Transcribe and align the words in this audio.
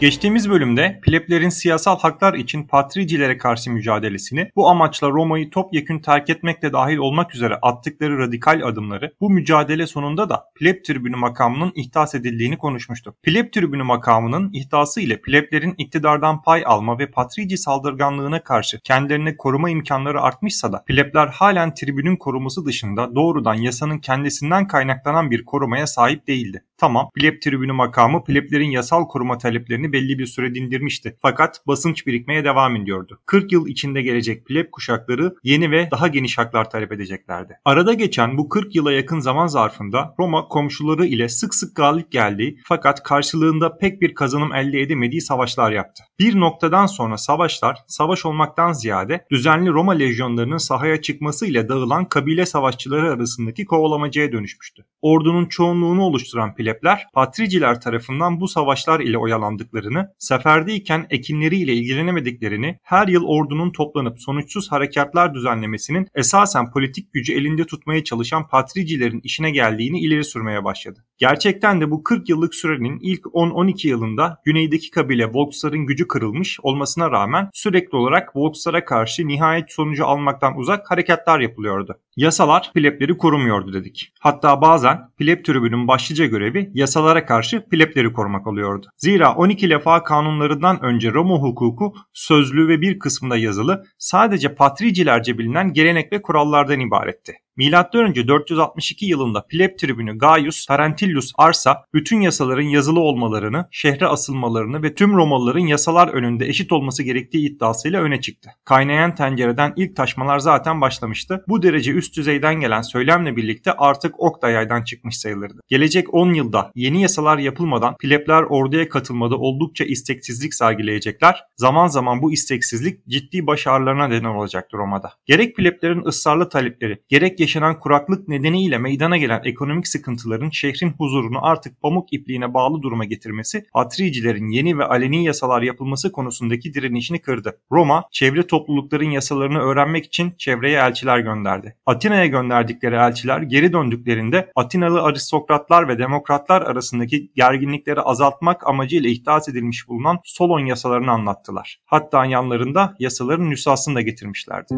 Geçtiğimiz 0.00 0.50
bölümde 0.50 1.00
pleblerin 1.02 1.48
siyasal 1.48 1.98
haklar 1.98 2.34
için 2.34 2.62
patricilere 2.62 3.38
karşı 3.38 3.70
mücadelesini, 3.70 4.50
bu 4.56 4.68
amaçla 4.68 5.10
Roma'yı 5.10 5.50
topyekün 5.50 5.98
terk 5.98 6.30
etmekle 6.30 6.72
dahil 6.72 6.96
olmak 6.96 7.34
üzere 7.34 7.54
attıkları 7.62 8.18
radikal 8.18 8.60
adımları, 8.64 9.12
bu 9.20 9.30
mücadele 9.30 9.86
sonunda 9.86 10.28
da 10.28 10.44
pleb 10.54 10.84
tribünü 10.84 11.16
makamının 11.16 11.72
ihdas 11.74 12.14
edildiğini 12.14 12.58
konuşmuştuk. 12.58 13.22
Pleb 13.22 13.52
tribünü 13.52 13.82
makamının 13.82 14.50
ihdası 14.52 15.00
ile 15.00 15.20
pleblerin 15.20 15.74
iktidardan 15.78 16.42
pay 16.42 16.62
alma 16.66 16.98
ve 16.98 17.10
patrici 17.10 17.58
saldırganlığına 17.58 18.42
karşı 18.42 18.80
kendilerine 18.80 19.36
koruma 19.36 19.70
imkanları 19.70 20.20
artmışsa 20.20 20.72
da 20.72 20.84
plebler 20.86 21.26
halen 21.26 21.74
tribünün 21.74 22.16
koruması 22.16 22.66
dışında 22.66 23.14
doğrudan 23.14 23.54
yasanın 23.54 23.98
kendisinden 23.98 24.66
kaynaklanan 24.66 25.30
bir 25.30 25.44
korumaya 25.44 25.86
sahip 25.86 26.26
değildi. 26.26 26.64
Tamam, 26.80 27.10
pleb 27.14 27.42
tribünü 27.42 27.72
makamı 27.72 28.24
pleblerin 28.24 28.70
yasal 28.70 29.08
koruma 29.08 29.38
taleplerini 29.38 29.92
belli 29.92 30.18
bir 30.18 30.26
süre 30.26 30.54
dindirmişti. 30.54 31.16
Fakat 31.22 31.66
basınç 31.66 32.06
birikmeye 32.06 32.44
devam 32.44 32.76
ediyordu. 32.76 33.20
40 33.26 33.52
yıl 33.52 33.66
içinde 33.66 34.02
gelecek 34.02 34.46
pleb 34.46 34.70
kuşakları 34.72 35.34
yeni 35.44 35.70
ve 35.70 35.88
daha 35.90 36.08
geniş 36.08 36.38
haklar 36.38 36.70
talep 36.70 36.92
edeceklerdi. 36.92 37.60
Arada 37.64 37.94
geçen 37.94 38.38
bu 38.38 38.48
40 38.48 38.74
yıla 38.74 38.92
yakın 38.92 39.20
zaman 39.20 39.46
zarfında 39.46 40.14
Roma 40.18 40.48
komşuları 40.48 41.06
ile 41.06 41.28
sık 41.28 41.54
sık 41.54 41.76
galip 41.76 42.12
geldiği 42.12 42.58
fakat 42.64 43.02
karşılığında 43.02 43.78
pek 43.78 44.00
bir 44.02 44.14
kazanım 44.14 44.54
elde 44.54 44.80
edemediği 44.80 45.20
savaşlar 45.20 45.72
yaptı. 45.72 46.04
Bir 46.18 46.40
noktadan 46.40 46.86
sonra 46.86 47.16
savaşlar 47.16 47.78
savaş 47.86 48.26
olmaktan 48.26 48.72
ziyade 48.72 49.26
düzenli 49.30 49.70
Roma 49.70 49.92
lejyonlarının 49.92 50.58
sahaya 50.58 51.02
çıkmasıyla 51.02 51.68
dağılan 51.68 52.04
kabile 52.04 52.46
savaşçıları 52.46 53.12
arasındaki 53.12 53.64
kovalamacaya 53.64 54.32
dönüşmüştü. 54.32 54.84
Ordunun 55.02 55.46
çoğunluğunu 55.46 56.02
oluşturan 56.02 56.54
plebler 56.54 57.06
patriciler 57.14 57.80
tarafından 57.80 58.40
bu 58.40 58.48
savaşlar 58.48 59.00
ile 59.00 59.18
oyalandıkları 59.18 59.78
yaptıklarını, 59.78 60.14
seferdeyken 60.18 61.06
ekinleriyle 61.10 61.72
ilgilenemediklerini, 61.72 62.78
her 62.82 63.08
yıl 63.08 63.24
ordunun 63.24 63.72
toplanıp 63.72 64.20
sonuçsuz 64.20 64.72
harekatlar 64.72 65.34
düzenlemesinin 65.34 66.08
esasen 66.14 66.70
politik 66.70 67.12
gücü 67.12 67.32
elinde 67.32 67.66
tutmaya 67.66 68.04
çalışan 68.04 68.48
patricilerin 68.48 69.20
işine 69.24 69.50
geldiğini 69.50 70.00
ileri 70.00 70.24
sürmeye 70.24 70.64
başladı. 70.64 71.04
Gerçekten 71.18 71.80
de 71.80 71.90
bu 71.90 72.02
40 72.02 72.28
yıllık 72.28 72.54
sürenin 72.54 72.98
ilk 73.02 73.22
10-12 73.24 73.88
yılında 73.88 74.40
güneydeki 74.44 74.90
kabile 74.90 75.32
Volksların 75.32 75.86
gücü 75.86 76.08
kırılmış 76.08 76.60
olmasına 76.62 77.10
rağmen 77.10 77.50
sürekli 77.52 77.96
olarak 77.96 78.36
Volkslara 78.36 78.84
karşı 78.84 79.28
nihayet 79.28 79.72
sonucu 79.72 80.06
almaktan 80.06 80.58
uzak 80.58 80.90
harekatlar 80.90 81.40
yapılıyordu. 81.40 82.00
Yasalar 82.18 82.70
plebleri 82.74 83.16
korumuyordu 83.18 83.72
dedik. 83.72 84.12
Hatta 84.20 84.60
bazen 84.60 85.10
pleb 85.18 85.44
tribünün 85.44 85.88
başlıca 85.88 86.26
görevi 86.26 86.70
yasalara 86.74 87.26
karşı 87.26 87.64
plebleri 87.68 88.12
korumak 88.12 88.46
oluyordu. 88.46 88.86
Zira 88.96 89.34
12 89.34 89.70
lefa 89.70 90.02
kanunlarından 90.02 90.82
önce 90.82 91.12
Roma 91.12 91.36
hukuku 91.36 91.94
sözlü 92.12 92.68
ve 92.68 92.80
bir 92.80 92.98
kısmında 92.98 93.36
yazılı 93.36 93.84
sadece 93.98 94.54
patricilerce 94.54 95.38
bilinen 95.38 95.72
gelenek 95.72 96.12
ve 96.12 96.22
kurallardan 96.22 96.80
ibaretti. 96.80 97.34
M.Ö. 97.58 98.28
462 98.28 99.06
yılında 99.06 99.46
pleb 99.46 99.78
tribünü 99.78 100.18
Gaius 100.18 100.66
Tarentilius 100.66 101.32
Arsa 101.38 101.84
bütün 101.94 102.20
yasaların 102.20 102.62
yazılı 102.62 103.00
olmalarını, 103.00 103.68
şehre 103.70 104.06
asılmalarını 104.06 104.82
ve 104.82 104.94
tüm 104.94 105.16
Romalıların 105.16 105.66
yasalar 105.66 106.08
önünde 106.08 106.46
eşit 106.46 106.72
olması 106.72 107.02
gerektiği 107.02 107.50
iddiasıyla 107.50 108.02
öne 108.02 108.20
çıktı. 108.20 108.50
Kaynayan 108.64 109.14
tencereden 109.14 109.72
ilk 109.76 109.96
taşmalar 109.96 110.38
zaten 110.38 110.80
başlamıştı. 110.80 111.44
Bu 111.48 111.62
derece 111.62 111.92
üst 111.92 112.07
düzeyden 112.16 112.60
gelen 112.60 112.82
söylemle 112.82 113.36
birlikte 113.36 113.72
artık 113.72 114.20
ok 114.20 114.42
da 114.42 114.50
yaydan 114.50 114.84
çıkmış 114.84 115.18
sayılırdı. 115.18 115.60
Gelecek 115.68 116.14
10 116.14 116.34
yılda 116.34 116.70
yeni 116.74 117.02
yasalar 117.02 117.38
yapılmadan 117.38 117.96
plebler 117.96 118.42
orduya 118.42 118.88
katılmada 118.88 119.36
oldukça 119.36 119.84
isteksizlik 119.84 120.54
sergileyecekler. 120.54 121.44
Zaman 121.56 121.86
zaman 121.86 122.22
bu 122.22 122.32
isteksizlik 122.32 123.06
ciddi 123.08 123.46
başarılarına 123.46 124.08
neden 124.08 124.24
olacaktır 124.24 124.78
Roma'da. 124.78 125.12
Gerek 125.26 125.56
pleblerin 125.56 126.04
ısrarlı 126.04 126.48
talepleri, 126.48 127.02
gerek 127.08 127.40
yaşanan 127.40 127.80
kuraklık 127.80 128.28
nedeniyle 128.28 128.78
meydana 128.78 129.16
gelen 129.16 129.40
ekonomik 129.44 129.88
sıkıntıların 129.88 130.50
şehrin 130.50 130.90
huzurunu 130.98 131.46
artık 131.46 131.80
pamuk 131.80 132.12
ipliğine 132.12 132.54
bağlı 132.54 132.82
duruma 132.82 133.04
getirmesi, 133.04 133.64
Atricilerin 133.74 134.48
yeni 134.48 134.78
ve 134.78 134.84
aleni 134.84 135.24
yasalar 135.24 135.62
yapılması 135.62 136.12
konusundaki 136.12 136.74
direnişini 136.74 137.20
kırdı. 137.20 137.60
Roma, 137.72 138.04
çevre 138.12 138.46
toplulukların 138.46 139.10
yasalarını 139.10 139.58
öğrenmek 139.58 140.06
için 140.06 140.34
çevreye 140.38 140.78
elçiler 140.78 141.18
gönderdi. 141.18 141.76
Atina'ya 141.98 142.26
gönderdikleri 142.26 142.94
elçiler 142.94 143.42
geri 143.42 143.72
döndüklerinde 143.72 144.52
Atinalı 144.56 145.02
aristokratlar 145.02 145.88
ve 145.88 145.98
demokratlar 145.98 146.62
arasındaki 146.62 147.30
gerginlikleri 147.34 148.00
azaltmak 148.00 148.66
amacıyla 148.66 149.10
ihdas 149.10 149.48
edilmiş 149.48 149.88
bulunan 149.88 150.18
Solon 150.24 150.66
yasalarını 150.66 151.10
anlattılar. 151.10 151.80
Hatta 151.86 152.24
yanlarında 152.24 152.94
yasaların 152.98 153.50
nüshasını 153.50 153.94
da 153.94 154.00
getirmişlerdi. 154.00 154.74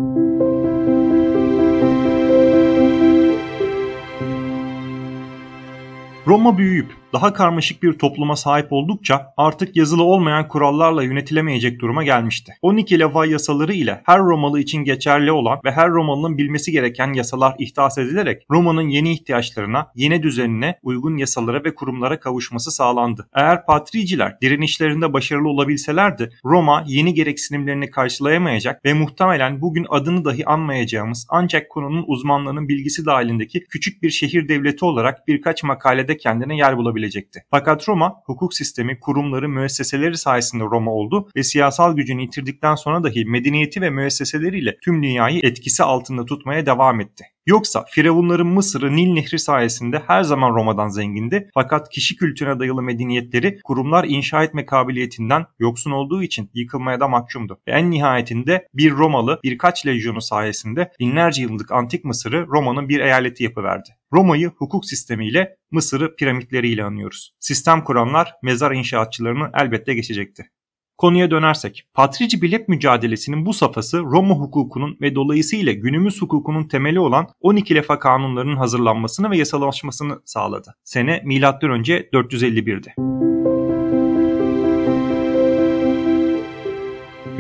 Roma 6.27 6.59
büyüyüp 6.59 7.00
daha 7.13 7.33
karmaşık 7.33 7.83
bir 7.83 7.93
topluma 7.93 8.37
sahip 8.37 8.73
oldukça 8.73 9.33
artık 9.37 9.77
yazılı 9.77 10.03
olmayan 10.03 10.49
kurallarla 10.49 11.03
yönetilemeyecek 11.03 11.81
duruma 11.81 12.05
gelmişti. 12.05 12.53
12 12.63 12.99
leva 12.99 13.27
yasaları 13.27 13.73
ile 13.73 14.01
her 14.05 14.19
Romalı 14.19 14.61
için 14.61 14.85
geçerli 14.85 15.33
olan 15.33 15.61
ve 15.65 15.73
her 15.73 15.91
Romalı'nın 15.91 16.39
bilmesi 16.39 16.73
gereken 16.73 17.13
yasalar 17.13 17.55
ihdas 17.59 17.99
edilerek 17.99 18.43
Roma'nın 18.51 18.89
yeni 18.89 19.13
ihtiyaçlarına, 19.13 19.87
yeni 19.95 20.23
düzenine 20.23 20.79
uygun 20.83 21.17
yasalara 21.17 21.65
ve 21.65 21.75
kurumlara 21.75 22.21
kavuşması 22.21 22.71
sağlandı. 22.71 23.29
Eğer 23.35 23.67
patriciler 23.67 24.41
direnişlerinde 24.41 25.13
başarılı 25.13 25.49
olabilselerdi 25.49 26.31
Roma 26.45 26.85
yeni 26.87 27.15
gereksinimlerini 27.15 27.91
karşılayamayacak 27.91 28.85
ve 28.85 28.95
muhtemelen 28.95 29.61
bugün 29.61 29.87
adını 29.89 30.25
dahi 30.25 30.47
anmayacağımız 30.47 31.27
ancak 31.29 31.71
konunun 31.71 32.05
uzmanlarının 32.07 32.69
bilgisi 32.69 33.07
dahilindeki 33.07 33.65
küçük 33.65 34.03
bir 34.03 34.11
şehir 34.11 34.49
devleti 34.49 34.85
olarak 34.85 35.29
birkaç 35.29 35.63
makalede 35.63 36.17
kendine 36.17 36.57
yer 36.57 36.77
bulabilecekti 36.77 37.00
olabilecekti. 37.01 37.41
Fakat 37.51 37.89
Roma 37.89 38.15
hukuk 38.27 38.55
sistemi, 38.55 39.01
kurumları, 39.01 39.49
müesseseleri 39.49 40.17
sayesinde 40.17 40.65
Roma 40.65 40.91
oldu 40.91 41.29
ve 41.37 41.43
siyasal 41.43 41.97
gücünü 41.97 42.23
yitirdikten 42.23 42.75
sonra 42.75 43.05
dahi 43.05 43.25
medeniyeti 43.25 43.81
ve 43.81 43.91
müesseseleriyle 43.91 44.77
tüm 44.85 45.03
dünyayı 45.03 45.41
etkisi 45.43 45.83
altında 45.83 46.25
tutmaya 46.25 46.67
devam 46.67 47.01
etti. 47.01 47.25
Yoksa 47.47 47.85
Firavunların 47.89 48.47
Mısır'ı 48.47 48.97
Nil 48.97 49.13
Nehri 49.13 49.39
sayesinde 49.39 50.03
her 50.07 50.23
zaman 50.23 50.55
Roma'dan 50.55 50.89
zengindi 50.89 51.51
fakat 51.55 51.89
kişi 51.89 52.17
kültürüne 52.17 52.59
dayalı 52.59 52.83
medeniyetleri 52.83 53.61
kurumlar 53.65 54.05
inşa 54.05 54.45
etme 54.45 54.67
kabiliyetinden 54.67 55.47
yoksun 55.59 55.91
olduğu 55.91 56.23
için 56.23 56.51
yıkılmaya 56.55 57.01
da 57.01 57.09
mahkumdu. 57.09 57.61
Ve 57.69 57.73
en 57.73 57.91
nihayetinde 57.91 58.69
bir 58.75 58.93
Romalı 58.93 59.41
birkaç 59.45 59.87
lejyonu 59.87 60.21
sayesinde 60.21 60.93
binlerce 61.01 61.43
yıllık 61.43 61.73
antik 61.73 62.05
Mısır'ı 62.05 62.47
Roma'nın 62.47 62.89
bir 62.89 63.01
eyaleti 63.01 63.45
yapıverdi. 63.45 64.00
Roma'yı 64.13 64.49
hukuk 64.49 64.87
sistemiyle, 64.87 65.57
Mısır'ı 65.71 66.17
piramitleriyle 66.17 66.85
anıyoruz. 66.85 67.35
Sistem 67.41 67.85
kuranlar 67.85 68.33
mezar 68.43 68.73
inşaatçılarını 68.73 69.51
elbette 69.55 69.95
geçecekti. 69.95 70.51
Konuya 70.99 71.31
dönersek, 71.31 71.85
Patrici 71.95 72.43
Bilep 72.43 72.69
mücadelesinin 72.69 73.47
bu 73.47 73.55
safhası 73.55 73.99
Roma 73.99 74.35
hukukunun 74.35 74.97
ve 75.01 75.15
dolayısıyla 75.15 75.73
günümüz 75.73 76.23
hukukunun 76.23 76.69
temeli 76.69 77.01
olan 77.01 77.29
12 77.41 77.75
lefa 77.75 77.99
kanunlarının 77.99 78.57
hazırlanmasını 78.57 79.31
ve 79.31 79.37
yasalaşmasını 79.37 80.21
sağladı. 80.25 80.75
Sene 80.85 81.23
M.Ö. 81.25 81.41
451'di. 81.41 82.95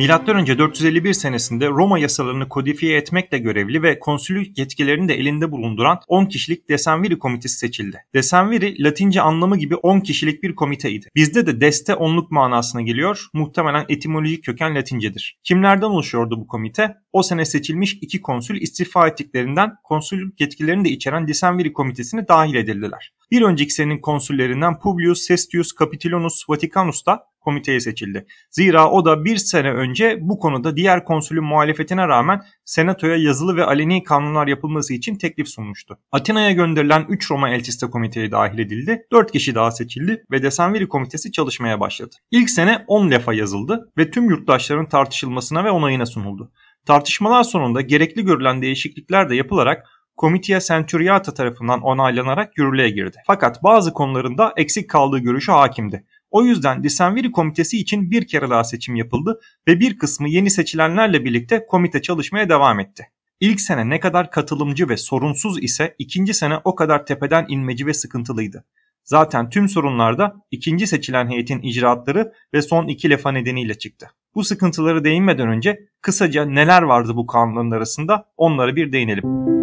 M.Ö. 0.01 0.59
451 0.59 1.13
senesinde 1.13 1.69
Roma 1.69 1.99
yasalarını 1.99 2.49
kodifiye 2.49 2.97
etmekle 2.97 3.39
görevli 3.39 3.83
ve 3.83 3.99
konsülük 3.99 4.59
yetkilerini 4.59 5.09
de 5.09 5.15
elinde 5.15 5.53
bulunduran 5.53 6.01
10 6.09 6.27
kişilik 6.27 6.69
Desenviri 6.69 7.19
komitesi 7.19 7.59
seçildi. 7.59 7.99
Desenviri 8.15 8.85
Latince 8.85 9.21
anlamı 9.21 9.57
gibi 9.57 9.77
10 9.77 10.01
kişilik 10.01 10.43
bir 10.43 10.55
komiteydi. 10.55 11.07
Bizde 11.17 11.47
de 11.47 11.61
deste 11.61 11.95
onluk 11.95 12.31
manasına 12.31 12.83
geliyor. 12.83 13.27
Muhtemelen 13.33 13.85
etimolojik 13.89 14.45
köken 14.45 14.75
Latincedir. 14.75 15.39
Kimlerden 15.45 15.87
oluşuyordu 15.87 16.41
bu 16.41 16.47
komite? 16.47 16.95
O 17.13 17.23
sene 17.23 17.45
seçilmiş 17.45 17.99
iki 18.01 18.21
konsül 18.21 18.61
istifa 18.61 19.09
ettiklerinden 19.09 19.71
konsülük 19.85 20.41
yetkilerini 20.41 20.85
de 20.85 20.89
içeren 20.89 21.29
Desenviri 21.29 21.73
komitesine 21.73 22.29
dahil 22.29 22.55
edildiler. 22.55 23.13
Bir 23.31 23.43
önceki 23.43 23.73
senenin 23.73 23.99
konsüllerinden 23.99 24.79
Publius 24.79 25.23
Sestius 25.23 25.71
Capitolinus 25.79 26.49
Vaticanus 26.49 27.07
da 27.07 27.31
komiteye 27.41 27.81
seçildi. 27.81 28.27
Zira 28.51 28.91
o 28.91 29.05
da 29.05 29.25
bir 29.25 29.37
sene 29.37 29.73
önce 29.73 30.19
bu 30.21 30.39
konuda 30.39 30.77
diğer 30.77 31.05
konsülün 31.05 31.45
muhalefetine 31.45 32.09
rağmen 32.09 32.43
senatoya 32.65 33.17
yazılı 33.17 33.57
ve 33.57 33.65
aleni 33.65 34.03
kanunlar 34.03 34.47
yapılması 34.47 34.95
için 34.95 35.15
teklif 35.17 35.49
sunmuştu. 35.49 35.99
Atina'ya 36.13 36.51
gönderilen 36.51 37.07
3 37.09 37.31
Roma 37.31 37.51
elçisi 37.51 37.87
de 37.87 37.91
komiteye 37.91 38.31
dahil 38.31 38.59
edildi. 38.59 39.03
4 39.13 39.33
kişi 39.33 39.55
daha 39.55 39.71
seçildi 39.71 40.25
ve 40.31 40.43
Desenviri 40.43 40.89
komitesi 40.89 41.33
çalışmaya 41.33 41.81
başladı. 41.81 42.17
İlk 42.31 42.51
sene 42.51 42.85
10 42.87 43.11
lefa 43.11 43.35
yazıldı 43.35 43.91
ve 43.99 44.11
tüm 44.11 44.31
yurttaşların 44.31 44.89
tartışılmasına 44.89 45.65
ve 45.65 45.71
onayına 45.71 46.07
sunuldu. 46.07 46.53
Tartışmalar 46.87 47.43
sonunda 47.43 47.81
gerekli 47.81 48.25
görülen 48.25 48.63
değişiklikler 48.63 49.31
de 49.31 49.37
yapılarak 49.37 49.87
Comitia 50.21 50.61
Centuriata 50.61 51.35
tarafından 51.35 51.81
onaylanarak 51.81 52.59
yürürlüğe 52.59 52.91
girdi. 52.91 53.17
Fakat 53.27 53.63
bazı 53.63 53.93
konularında 53.93 54.53
eksik 54.57 54.91
kaldığı 54.91 55.19
görüşü 55.19 55.53
hakimdi. 55.53 56.05
O 56.31 56.45
yüzden 56.45 56.83
Disenviri 56.83 57.33
Komitesi 57.33 57.79
için 57.79 58.11
bir 58.11 58.27
kere 58.27 58.51
daha 58.51 58.65
seçim 58.65 58.95
yapıldı 58.97 59.41
ve 59.69 59.81
bir 59.81 59.99
kısmı 59.99 60.29
yeni 60.29 60.51
seçilenlerle 60.51 61.25
birlikte 61.25 61.67
komite 61.67 62.03
çalışmaya 62.03 62.49
devam 62.49 62.81
etti. 62.81 63.07
İlk 63.41 63.61
sene 63.61 63.89
ne 63.89 64.01
kadar 64.01 64.31
katılımcı 64.31 64.89
ve 64.89 64.97
sorunsuz 64.97 65.63
ise 65.63 65.95
ikinci 65.99 66.35
sene 66.35 66.59
o 66.65 66.75
kadar 66.75 67.07
tepeden 67.07 67.47
inmeci 67.49 67.87
ve 67.87 67.95
sıkıntılıydı. 67.95 68.65
Zaten 69.05 69.51
tüm 69.51 69.69
sorunlar 69.69 70.19
da 70.19 70.37
ikinci 70.51 70.87
seçilen 70.87 71.31
heyetin 71.31 71.63
icraatları 71.63 72.33
ve 72.55 72.63
son 72.63 72.89
iki 72.89 73.11
lefa 73.11 73.33
nedeniyle 73.33 73.79
çıktı. 73.79 74.11
Bu 74.35 74.45
sıkıntıları 74.45 75.05
değinmeden 75.05 75.49
önce 75.49 75.81
kısaca 76.03 76.45
neler 76.45 76.83
vardı 76.83 77.17
bu 77.17 77.27
kanunların 77.27 77.71
arasında 77.71 78.25
onlara 78.37 78.77
bir 78.77 78.93
değinelim. 78.93 79.60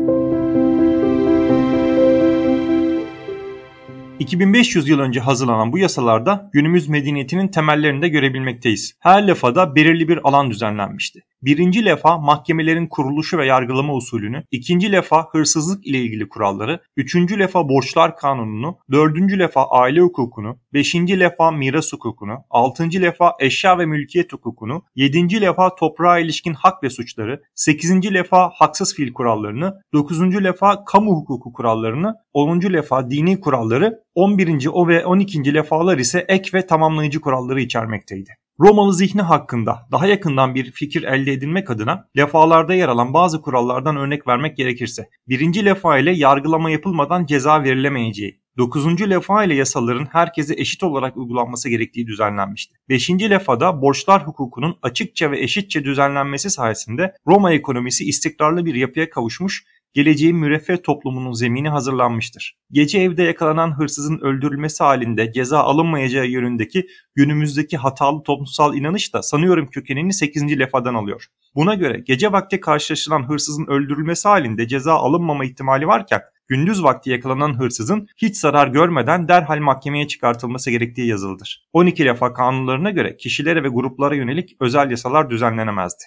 2500 4.19 4.89
yıl 4.89 4.99
önce 4.99 5.19
hazırlanan 5.19 5.71
bu 5.71 5.77
yasalarda 5.77 6.49
günümüz 6.53 6.89
medeniyetinin 6.89 7.47
temellerini 7.47 8.01
de 8.01 8.09
görebilmekteyiz. 8.09 8.93
Her 8.99 9.27
lafada 9.27 9.75
belirli 9.75 10.07
bir 10.07 10.19
alan 10.23 10.51
düzenlenmişti. 10.51 11.23
Birinci 11.41 11.85
lefa 11.85 12.17
mahkemelerin 12.17 12.87
kuruluşu 12.87 13.37
ve 13.37 13.45
yargılama 13.45 13.93
usulünü, 13.93 14.43
ikinci 14.51 14.91
lefa 14.91 15.27
hırsızlık 15.31 15.87
ile 15.87 15.97
ilgili 15.97 16.29
kuralları, 16.29 16.81
üçüncü 16.97 17.39
lefa 17.39 17.69
borçlar 17.69 18.17
kanununu, 18.17 18.77
dördüncü 18.91 19.39
lefa 19.39 19.65
aile 19.69 19.99
hukukunu, 19.99 20.59
beşinci 20.73 21.19
lefa 21.19 21.51
miras 21.51 21.93
hukukunu, 21.93 22.37
altıncı 22.49 23.01
lefa 23.01 23.33
eşya 23.39 23.79
ve 23.79 23.85
mülkiyet 23.85 24.33
hukukunu, 24.33 24.83
yedinci 24.95 25.41
lefa 25.41 25.75
toprağa 25.75 26.19
ilişkin 26.19 26.53
hak 26.53 26.83
ve 26.83 26.89
suçları, 26.89 27.41
sekizinci 27.55 28.13
lefa 28.13 28.49
haksız 28.53 28.95
fiil 28.95 29.13
kurallarını, 29.13 29.81
dokuzuncu 29.93 30.43
lefa 30.43 30.85
kamu 30.85 31.11
hukuku 31.11 31.53
kurallarını, 31.53 32.15
onuncu 32.33 32.73
lefa 32.73 33.11
dini 33.11 33.39
kuralları, 33.39 33.99
on 34.15 34.37
birinci 34.37 34.69
o 34.69 34.87
ve 34.87 35.05
on 35.05 35.19
ikinci 35.19 35.53
lefalar 35.53 35.97
ise 35.97 36.25
ek 36.27 36.49
ve 36.53 36.67
tamamlayıcı 36.67 37.21
kuralları 37.21 37.61
içermekteydi. 37.61 38.29
Romalı 38.59 38.93
zihni 38.93 39.21
hakkında 39.21 39.87
daha 39.91 40.07
yakından 40.07 40.55
bir 40.55 40.71
fikir 40.71 41.03
elde 41.03 41.33
edilmek 41.33 41.69
adına 41.69 42.09
lefalarda 42.17 42.73
yer 42.73 42.87
alan 42.87 43.13
bazı 43.13 43.41
kurallardan 43.41 43.95
örnek 43.95 44.27
vermek 44.27 44.57
gerekirse, 44.57 45.09
birinci 45.27 45.65
lefa 45.65 45.97
ile 45.97 46.11
yargılama 46.11 46.69
yapılmadan 46.69 47.25
ceza 47.25 47.63
verilemeyeceği, 47.63 48.41
9. 48.57 49.09
lefa 49.09 49.43
ile 49.43 49.55
yasaların 49.55 50.07
herkese 50.11 50.53
eşit 50.57 50.83
olarak 50.83 51.17
uygulanması 51.17 51.69
gerektiği 51.69 52.07
düzenlenmişti. 52.07 52.75
5. 52.89 53.09
lefada 53.09 53.81
borçlar 53.81 54.27
hukukunun 54.27 54.77
açıkça 54.81 55.31
ve 55.31 55.39
eşitçe 55.39 55.83
düzenlenmesi 55.83 56.49
sayesinde 56.49 57.13
Roma 57.27 57.53
ekonomisi 57.53 58.05
istikrarlı 58.05 58.65
bir 58.65 58.75
yapıya 58.75 59.09
kavuşmuş 59.09 59.65
geleceğin 59.97 60.37
müreffeh 60.37 60.77
toplumunun 60.83 61.31
zemini 61.31 61.69
hazırlanmıştır. 61.69 62.57
Gece 62.71 62.99
evde 62.99 63.23
yakalanan 63.23 63.77
hırsızın 63.79 64.19
öldürülmesi 64.19 64.83
halinde 64.83 65.31
ceza 65.31 65.59
alınmayacağı 65.59 66.27
yönündeki 66.27 66.87
günümüzdeki 67.15 67.77
hatalı 67.77 68.23
toplumsal 68.23 68.75
inanış 68.75 69.13
da 69.13 69.21
sanıyorum 69.21 69.67
kökenini 69.67 70.13
8. 70.13 70.59
lefadan 70.59 70.93
alıyor. 70.93 71.25
Buna 71.55 71.75
göre 71.75 72.03
gece 72.05 72.31
vakti 72.31 72.59
karşılaşılan 72.59 73.29
hırsızın 73.29 73.65
öldürülmesi 73.65 74.27
halinde 74.27 74.67
ceza 74.67 74.93
alınmama 74.93 75.45
ihtimali 75.45 75.87
varken 75.87 76.21
gündüz 76.47 76.83
vakti 76.83 77.09
yakalanan 77.09 77.59
hırsızın 77.59 78.07
hiç 78.17 78.37
zarar 78.37 78.67
görmeden 78.67 79.27
derhal 79.27 79.59
mahkemeye 79.59 80.07
çıkartılması 80.07 80.71
gerektiği 80.71 81.07
yazılıdır. 81.07 81.67
12 81.73 82.05
lefa 82.05 82.33
kanunlarına 82.33 82.89
göre 82.91 83.17
kişilere 83.17 83.63
ve 83.63 83.67
gruplara 83.67 84.15
yönelik 84.15 84.55
özel 84.59 84.91
yasalar 84.91 85.29
düzenlenemezdi. 85.29 86.03